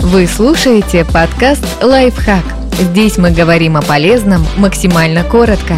[0.00, 2.44] Вы слушаете подкаст «Лайфхак».
[2.78, 5.74] Здесь мы говорим о полезном максимально коротко.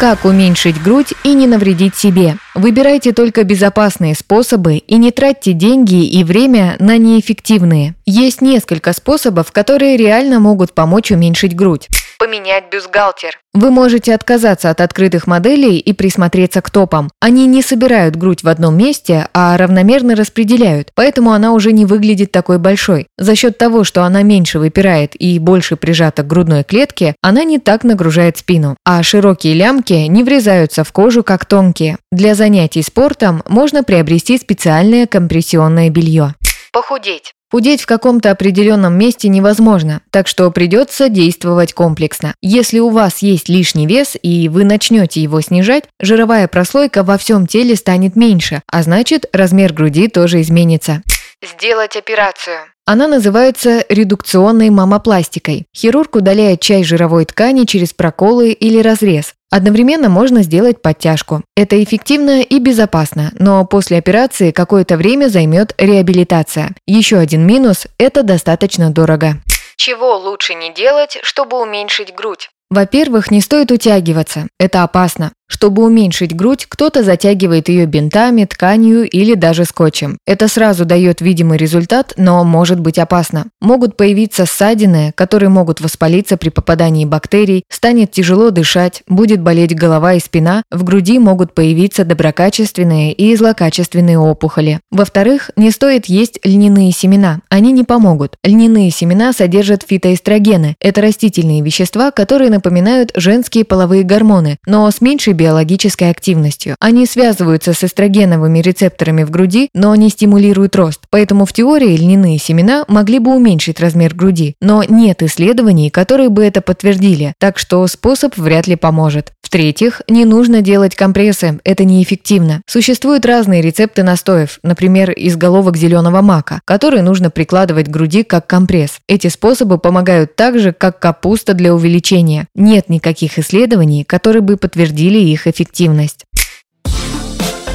[0.00, 2.36] Как уменьшить грудь и не навредить себе?
[2.54, 7.94] Выбирайте только безопасные способы и не тратьте деньги и время на неэффективные.
[8.06, 11.88] Есть несколько способов, которые реально могут помочь уменьшить грудь
[12.28, 13.38] поменять бюстгальтер.
[13.54, 17.10] Вы можете отказаться от открытых моделей и присмотреться к топам.
[17.20, 22.30] Они не собирают грудь в одном месте, а равномерно распределяют, поэтому она уже не выглядит
[22.30, 23.06] такой большой.
[23.16, 27.58] За счет того, что она меньше выпирает и больше прижата к грудной клетке, она не
[27.58, 31.96] так нагружает спину, а широкие лямки не врезаются в кожу, как тонкие.
[32.12, 36.34] Для занятий спортом можно приобрести специальное компрессионное белье.
[36.72, 37.32] Похудеть.
[37.50, 42.34] Худеть в каком-то определенном месте невозможно, так что придется действовать комплексно.
[42.42, 47.46] Если у вас есть лишний вес и вы начнете его снижать, жировая прослойка во всем
[47.46, 51.02] теле станет меньше, а значит размер груди тоже изменится.
[51.42, 52.58] Сделать операцию.
[52.84, 55.66] Она называется редукционной мамопластикой.
[55.74, 59.34] Хирург удаляет часть жировой ткани через проколы или разрез.
[59.50, 61.42] Одновременно можно сделать подтяжку.
[61.56, 66.74] Это эффективно и безопасно, но после операции какое-то время займет реабилитация.
[66.86, 69.38] Еще один минус– это достаточно дорого.
[69.76, 72.50] Чего лучше не делать, чтобы уменьшить грудь?
[72.70, 74.48] Во-первых, не стоит утягиваться.
[74.58, 75.32] Это опасно.
[75.48, 80.18] Чтобы уменьшить грудь, кто-то затягивает ее бинтами, тканью или даже скотчем.
[80.26, 83.46] Это сразу дает видимый результат, но может быть опасно.
[83.60, 90.14] Могут появиться ссадины, которые могут воспалиться при попадании бактерий, станет тяжело дышать, будет болеть голова
[90.14, 94.80] и спина, в груди могут появиться доброкачественные и злокачественные опухоли.
[94.90, 98.36] Во-вторых, не стоит есть льняные семена, они не помогут.
[98.44, 100.76] Льняные семена содержат фитоэстрогены.
[100.80, 106.76] Это растительные вещества, которые напоминают женские половые гормоны, но с меньшей биологической активностью.
[106.80, 111.00] Они связываются с эстрогеновыми рецепторами в груди, но не стимулируют рост.
[111.08, 116.44] Поэтому в теории льняные семена могли бы уменьшить размер груди, но нет исследований, которые бы
[116.44, 119.32] это подтвердили, так что способ вряд ли поможет.
[119.48, 122.60] В-третьих, не нужно делать компрессы, это неэффективно.
[122.66, 128.46] Существуют разные рецепты настоев, например, из головок зеленого мака, которые нужно прикладывать к груди как
[128.46, 128.98] компресс.
[129.08, 132.46] Эти способы помогают так же, как капуста для увеличения.
[132.54, 136.26] Нет никаких исследований, которые бы подтвердили их эффективность.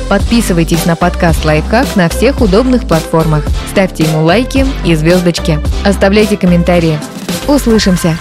[0.07, 3.47] Подписывайтесь на подкаст «Лайфхак» на всех удобных платформах.
[3.71, 5.57] Ставьте ему лайки и звездочки.
[5.83, 6.99] Оставляйте комментарии.
[7.47, 8.15] Услышимся!